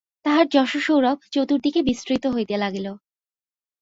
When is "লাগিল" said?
2.57-2.87